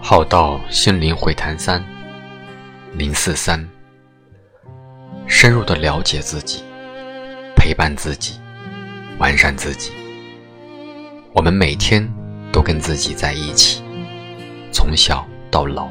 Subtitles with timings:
[0.00, 1.82] 好道心灵会谈三
[2.92, 3.66] 零四三，
[5.26, 6.62] 深入的了解自己，
[7.56, 8.38] 陪伴自己，
[9.18, 9.90] 完善自己。
[11.32, 12.06] 我们每天
[12.52, 13.82] 都跟自己在一起，
[14.70, 15.88] 从小到老，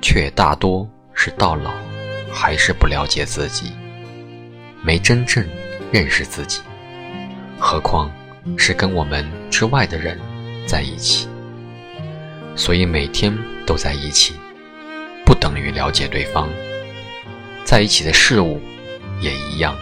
[0.00, 0.88] 却大多
[1.24, 1.72] 是到老
[2.30, 3.72] 还是不了解自己，
[4.82, 5.42] 没真正
[5.90, 6.60] 认识自己，
[7.58, 8.12] 何况
[8.58, 10.20] 是跟我们之外的人
[10.66, 11.26] 在一起。
[12.54, 13.34] 所以每天
[13.64, 14.34] 都在一起，
[15.24, 16.46] 不等于了解对方。
[17.64, 18.60] 在一起的事物
[19.18, 19.74] 也一样，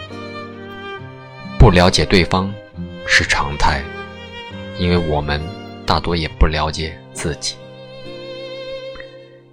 [1.59, 2.49] 不了解对方
[3.05, 3.83] 是常态，
[4.79, 5.41] 因为我们
[5.85, 7.55] 大多也不了解自己。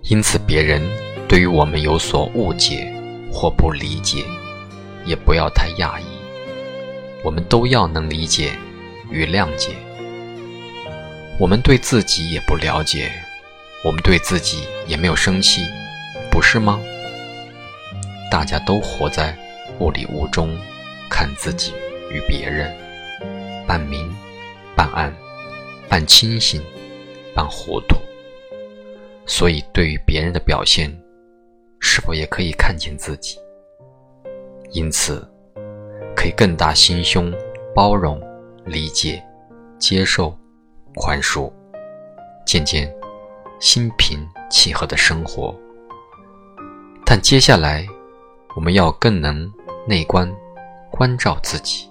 [0.03, 0.81] 因此，别人
[1.30, 2.93] 对于我们有所误解
[3.30, 4.25] 或不理解，
[5.05, 6.05] 也不要太讶异。
[7.23, 8.50] 我们都要能理解
[9.12, 9.69] 与谅解。
[11.39, 13.12] 我们对自己也不了解，
[13.84, 15.62] 我们对自己也没有生气，
[16.33, 16.81] 不是吗？
[18.28, 19.33] 大家都活在
[19.78, 20.58] 雾里雾中，
[21.08, 21.73] 看自己
[22.11, 22.77] 与别人，
[23.69, 24.12] 半明
[24.75, 25.14] 半暗，
[25.89, 26.61] 半清醒
[27.36, 27.95] 半糊涂。
[29.27, 30.92] 所以，对于别人的表现，
[31.81, 33.39] 是否也可以看见自己？
[34.70, 35.27] 因此，
[36.14, 37.33] 可以更大心胸，
[37.75, 38.20] 包容、
[38.64, 39.23] 理解、
[39.78, 40.36] 接受。
[40.97, 41.53] 宽恕，
[42.45, 42.92] 渐渐
[43.61, 44.19] 心平
[44.51, 45.56] 气和的生活。
[47.06, 47.86] 但接下来，
[48.56, 49.48] 我们要更能
[49.86, 50.28] 内观，
[50.91, 51.89] 关照自己，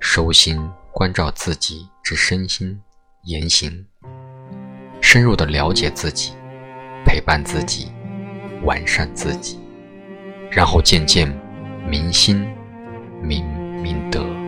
[0.00, 0.60] 收心
[0.92, 2.78] 关照自己之身心
[3.24, 3.86] 言行，
[5.00, 6.34] 深入的了解自己，
[7.06, 7.90] 陪伴自己，
[8.62, 9.58] 完善自己
[10.50, 11.32] 然后渐渐
[11.88, 12.46] 明心
[13.22, 13.44] 明
[13.82, 14.39] 明德。